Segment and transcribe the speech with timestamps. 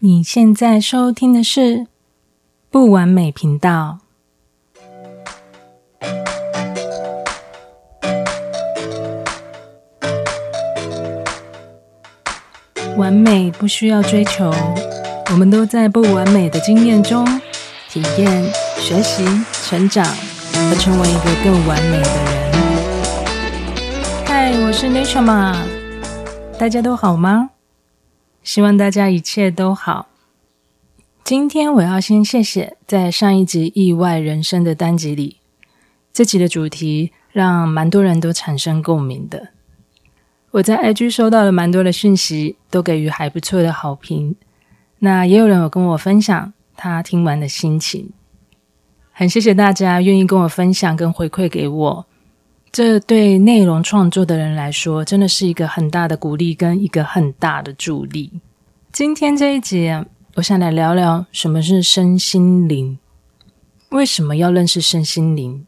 [0.00, 1.86] 你现在收听的是
[2.70, 4.00] 不完美频道。
[12.98, 14.52] 完美不需要追求，
[15.30, 17.24] 我们都在不完美的经验中
[17.88, 18.44] 体验、
[18.76, 19.24] 学习、
[19.66, 22.44] 成长，而成为一个更完美的人。
[24.26, 25.56] 嗨，我是 Nature 嘛，
[26.58, 27.48] 大家都好吗？
[28.46, 30.06] 希望大家一切都好。
[31.24, 35.38] 今天我要先谢谢在上一集《意外人生》的单集里，
[36.12, 39.48] 这集的主题让蛮多人都产生共鸣的。
[40.52, 44.36] 我在 IG 收到了蛮多的讯息，都给予还不错的好评。
[45.00, 48.10] 那也有人有跟我分享他听完的心情，
[49.10, 52.06] 很谢谢大家愿意跟我分享跟回馈给我。
[52.76, 58.42] 这对内容创作的人来说，真的是一个很大的鼓励跟一个很大的助力。
[58.92, 59.90] 今天这一集，
[60.34, 62.98] 我想来聊聊什么是身心灵。
[63.88, 65.66] 为什么要认识身心灵？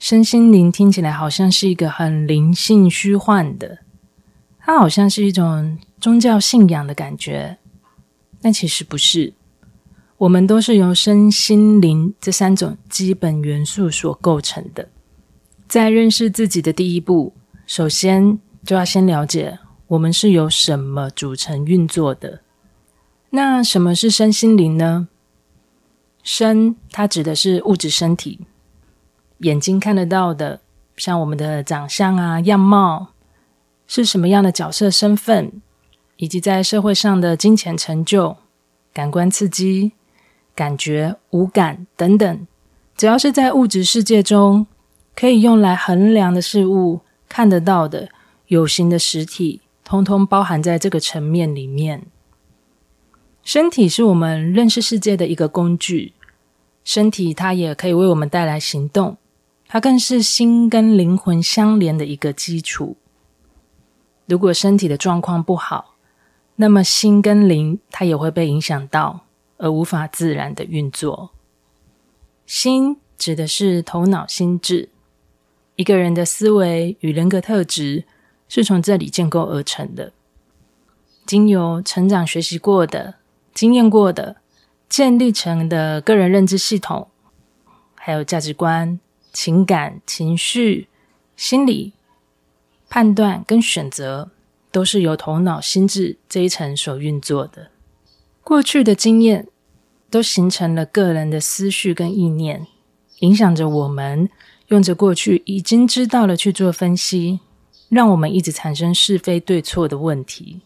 [0.00, 3.78] 身心灵听起来好像是一个很灵性虚幻的，
[4.58, 7.58] 它好像是一种宗教信仰的感觉，
[8.42, 9.34] 但其实不是。
[10.16, 14.88] 我们都是由身心灵这三种基本元素所构成的。
[15.68, 17.34] 在认识自己的第一步，
[17.66, 22.40] 首先就要先了解我们是由什么组成运作的。
[23.30, 25.08] 那什么是身心灵呢？
[26.22, 28.40] 身，它指的是物质身体，
[29.40, 30.62] 眼睛看得到的，
[30.96, 33.08] 像我们的长相啊、样貌，
[33.86, 35.60] 是什么样的角色身份，
[36.16, 38.38] 以及在社会上的金钱成就、
[38.94, 39.92] 感官刺激、
[40.54, 42.46] 感觉、五感等等，
[42.96, 44.66] 只要是在物质世界中。
[45.18, 48.08] 可以用来衡量的事物，看得到的
[48.46, 52.06] 有形的实体，通通包含在这个层面里面。
[53.42, 56.12] 身体是我们认识世界的一个工具，
[56.84, 59.16] 身体它也可以为我们带来行动，
[59.66, 62.96] 它更是心跟灵魂相连的一个基础。
[64.26, 65.96] 如果身体的状况不好，
[66.54, 69.22] 那么心跟灵它也会被影响到，
[69.56, 71.30] 而无法自然的运作。
[72.46, 74.90] 心指的是头脑心智。
[75.78, 78.02] 一个人的思维与人格特质
[78.48, 80.12] 是从这里建构而成的，
[81.24, 83.14] 经由成长学习过的、
[83.54, 84.38] 经验过的
[84.88, 87.06] 建立成的个人认知系统，
[87.94, 88.98] 还有价值观、
[89.32, 90.88] 情感、情绪、
[91.36, 91.92] 心理、
[92.88, 94.32] 判断跟选择，
[94.72, 97.70] 都是由头脑心智这一层所运作的。
[98.42, 99.46] 过去的经验
[100.10, 102.66] 都形成了个人的思绪跟意念，
[103.20, 104.28] 影响着我们。
[104.68, 107.40] 用着过去已经知道了去做分析，
[107.88, 110.60] 让我们一直产生是非对错的问题。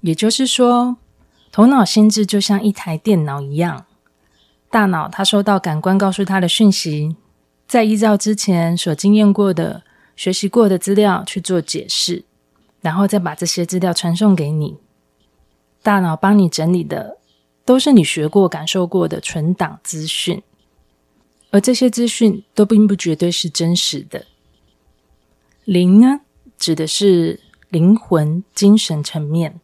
[0.00, 0.96] 也就是说，
[1.52, 3.84] 头脑心智就像一台电脑一样，
[4.70, 7.16] 大脑它收到感官告诉它的讯息，
[7.66, 9.82] 再依照之前所经验过的、
[10.14, 12.24] 学习过的资料去做解释，
[12.80, 14.78] 然后再把这些资料传送给你。
[15.82, 17.18] 大脑帮你整理的
[17.64, 20.42] 都是你学过、感受过的存档资讯。
[21.56, 24.26] 而这些资讯都并不绝对是真实的。
[25.64, 26.20] 灵呢，
[26.58, 27.40] 指的是
[27.70, 29.58] 灵魂、精神层面，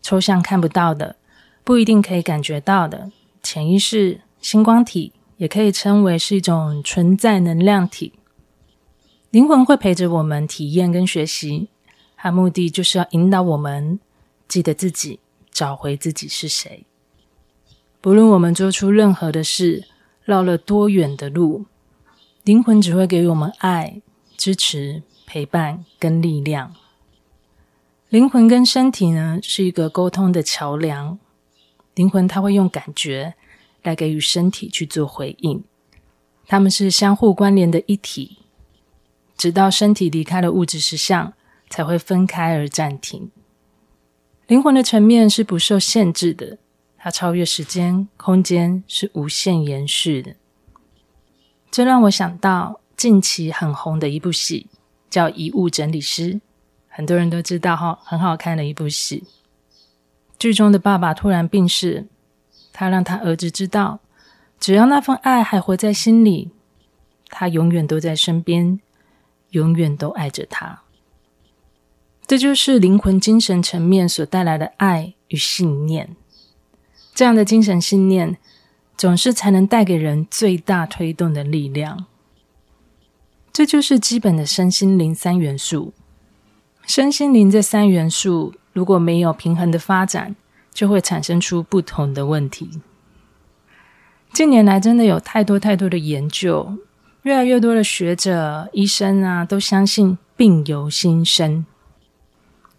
[0.00, 1.16] 抽象看不到的，
[1.64, 3.10] 不一定可以感觉到的
[3.42, 8.12] 潜意识、星光体，也可以称为是一种存在能量体。
[9.30, 11.66] 灵魂会陪着我们体验跟学习，
[12.16, 13.98] 它目的就是要引导我们
[14.46, 15.18] 记得自己，
[15.50, 16.86] 找回自己是谁。
[18.00, 19.88] 不论我们做出任何的事。
[20.26, 21.66] 绕了多远的路，
[22.42, 24.02] 灵魂只会给予我们爱、
[24.36, 26.74] 支持、陪伴跟力量。
[28.08, 31.16] 灵魂跟身体呢，是一个沟通的桥梁。
[31.94, 33.34] 灵魂它会用感觉
[33.84, 35.62] 来给予身体去做回应，
[36.48, 38.38] 它们是相互关联的一体，
[39.36, 41.34] 直到身体离开了物质实相，
[41.70, 43.30] 才会分开而暂停。
[44.48, 46.58] 灵魂的层面是不受限制的。
[47.06, 50.34] 它超越时间、空间，是无限延续的。
[51.70, 54.66] 这让我想到近期很红的一部戏，
[55.08, 56.34] 叫《遗物整理师》，
[56.88, 59.22] 很多人都知道哈，很好看的一部戏。
[60.36, 62.08] 剧中的爸爸突然病逝，
[62.72, 64.00] 他让他儿子知道，
[64.58, 66.50] 只要那份爱还活在心里，
[67.28, 68.80] 他永远都在身边，
[69.50, 70.82] 永远都爱着他。
[72.26, 76.16] 这就是灵魂精神层面所带来的爱与信念。
[77.16, 78.36] 这样的精神信念，
[78.94, 82.04] 总是才能带给人最大推动的力量。
[83.50, 85.94] 这就是基本的身心灵三元素。
[86.86, 90.36] 身心灵这三元素如果没有平衡的发展，
[90.74, 92.82] 就会产生出不同的问题。
[94.34, 96.76] 近年来，真的有太多太多的研究，
[97.22, 101.64] 越来越多的学者、医生啊，都相信病由心生，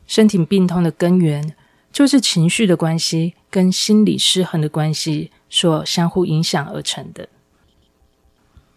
[0.05, 1.55] 身体病痛的根源
[1.97, 7.27] 就是情绪的关系跟心理失衡的关系所相互影响而成的。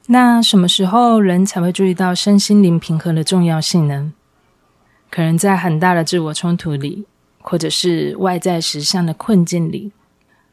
[0.06, 4.14] 那什么时候人才会注意到身心灵平衡的重要性呢？
[5.10, 7.04] 可能在很大的自我冲突里，
[7.42, 9.92] 或者是外在实相的困境里，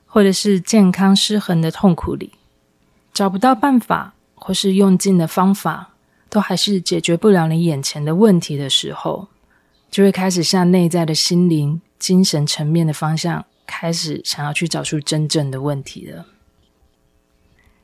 [0.05, 2.33] 或者是健康失衡的痛苦里，
[3.13, 5.93] 找不到办法，或是用尽的方法，
[6.29, 9.29] 都还是解决不了你眼前的问题的时候，
[9.89, 16.25] 就会开始向内在的心灵、精神层面的方向，开始想要去找出真正的问题了。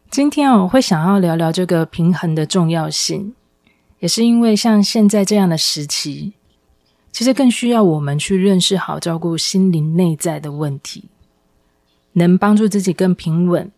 [0.09, 3.33] 今天我会想要聊聊这个平衡的重要性，
[3.99, 6.33] 也是因为像现在这样的时期，
[7.11, 11.05] 其实更需要我们去认识好照顾心灵内在的问题，
[12.11, 13.71] 能帮助自己更平稳，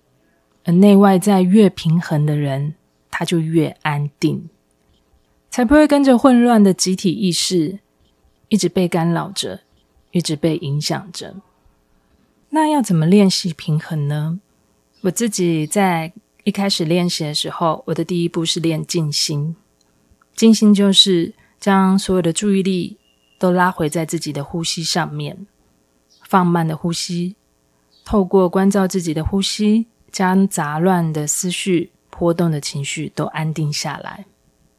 [0.65, 2.75] 而内外在越平衡的人，
[3.09, 4.49] 他就越安定，
[5.49, 7.79] 才不会跟着混乱的集体意识
[8.49, 9.61] 一直被干扰着，
[10.11, 11.35] 一直被影响着。
[12.49, 14.39] 那要怎么练习平衡呢？
[15.01, 16.13] 我自己在
[16.43, 19.55] 一开始练习的时候，我的第一步是练静心。
[20.35, 22.97] 静心就是将所有的注意力
[23.39, 25.45] 都拉回在自己的呼吸上面，
[26.23, 27.35] 放慢的呼吸，
[28.03, 34.25] 透过关照自己的呼吸，将杂乱的思绪、波动的情绪都安定下来，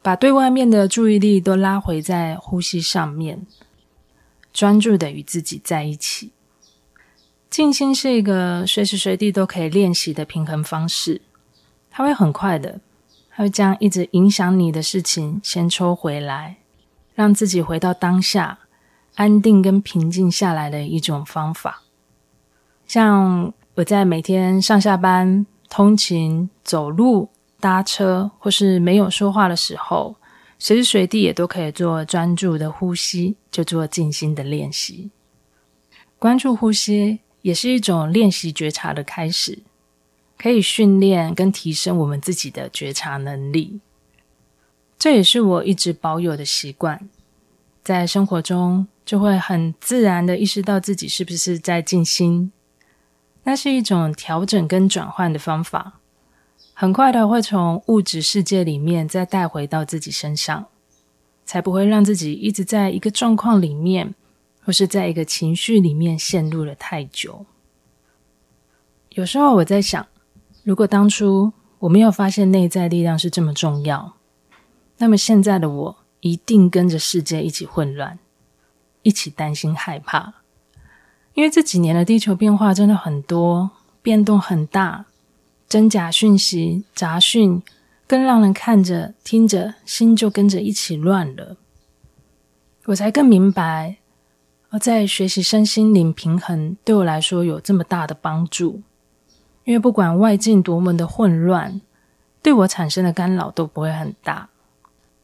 [0.06, 3.44] 把对外面的注意力都拉回在呼吸上面，
[4.52, 6.30] 专注的与自己在一起。
[7.50, 11.22] 静心是一个随时随地都可以练习的平衡方式。
[11.90, 12.78] 它会很快的，
[13.30, 16.58] 它会将一直影响你的事情先抽回来，
[17.16, 18.60] 让自己回到当下，
[19.16, 21.82] 安定跟平静下来的一种方法。
[22.86, 27.30] 像我在每天上下班、通勤、走路、
[27.60, 30.16] 搭车，或是没有说话的时候，
[30.58, 35.10] 随时随地也都可以做专注的呼吸，就做静心的练习。
[36.18, 39.62] 关注呼吸也是一种练习觉察的开始。
[40.38, 43.80] 可以训练跟提升我们自己的觉察能力，
[44.98, 47.08] 这也是我一直保有的习惯。
[47.82, 52.52] 在生活中，就会很自然的意识到自己是不是在静心。
[53.44, 56.00] 那是一种调整跟转换的方法，
[56.78, 60.66] 很快的会从物质世界里面再带回到自己身上，
[61.46, 64.14] 才不会让自己一直在一个状况里面，
[64.62, 67.46] 或是在一个情绪里面陷入了太久。
[69.12, 70.06] 有时候我在想，
[70.64, 74.12] 如果当初我没有发现内在力量是这么重要，
[74.98, 78.18] 那么现在的我一定跟着世界一起混乱，
[79.00, 80.34] 一起担心害怕。
[81.32, 83.70] 因为这几年的地球变化真的很多，
[84.02, 85.06] 变动很大，
[85.68, 87.62] 真假讯息、杂讯，
[88.06, 91.56] 更让人看着听着心就跟着一起乱了。
[92.86, 93.96] 我才更明白，
[94.70, 98.82] 而在学习身心灵平衡，对我来说有这么大的帮助。
[99.64, 101.80] 因为不管外境多么的混乱，
[102.40, 104.48] 对我产生的干扰都不会很大，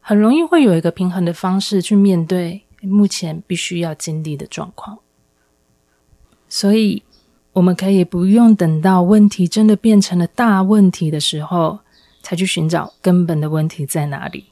[0.01, 4.99] 很容易会有一个平衡的方式去面对目前必须要经历的状况。
[6.49, 7.03] 所以，
[7.53, 11.79] 我们可以不用等到问题真的变成了大问题的时候，
[12.21, 14.47] 才去寻找根本的问题在哪里。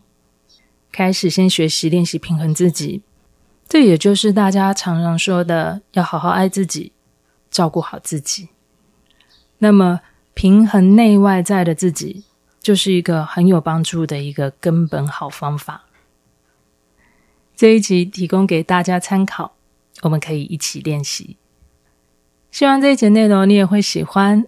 [0.91, 3.01] 开始先学习练习平衡自己，
[3.67, 6.91] 这也就是大家常常说的，要好好爱自己，
[7.49, 8.49] 照顾好自己。
[9.59, 10.01] 那么，
[10.33, 12.25] 平衡内外在的自己，
[12.59, 15.85] 就是一个很有帮助的一个根本好方法。
[17.55, 19.53] 这一集提供给大家参考，
[20.01, 21.37] 我们可以一起练习。
[22.51, 24.45] 希望这一集内容你也会喜欢。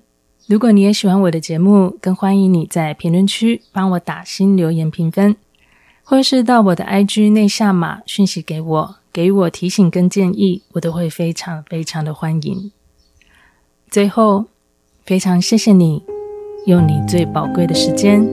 [0.47, 5.35] 如果你也喜欢我的节目，更欢迎你在评论区帮我打新留言评分，
[6.03, 12.71] 或是到我的 IG 内下码讯息给我，给我提醒跟建议，我都会非常非常的欢迎。
[13.89, 14.45] 最后。
[15.05, 16.01] 非常谢谢你
[16.65, 18.25] 用你最宝贵的时间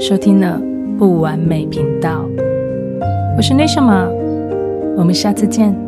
[0.00, 0.60] 收听了
[0.98, 2.26] 不完美频道，
[3.36, 4.08] 我是内夏玛，
[4.96, 5.85] 我们下次见。